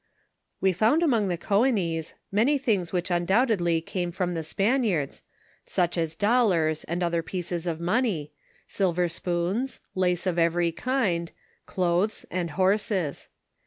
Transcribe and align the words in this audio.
We 0.61 0.73
found 0.73 1.03
among 1.03 1.27
the 1.27 1.37
Ooanis 1.37 2.15
many 2.31 2.57
things 2.57 2.91
which 2.91 3.11
undoubt 3.11 3.49
edly 3.49 3.85
came 3.85 4.11
from 4.11 4.33
the 4.33 4.41
Spaniards, 4.41 5.21
such 5.63 5.95
as 5.95 6.15
dollars, 6.15 6.83
and 6.85 7.03
other 7.03 7.21
pieces 7.21 7.67
of 7.67 7.79
money, 7.79 8.31
silver 8.65 9.07
spoons, 9.07 9.79
lace 9.93 10.25
of 10.25 10.39
every 10.39 10.71
kind, 10.71 11.31
clothes 11.67 12.25
and 12.31 12.49
horses. 12.57 13.29